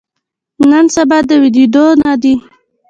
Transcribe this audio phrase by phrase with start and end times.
[0.71, 2.35] نن سبا د ودریدو نه دی.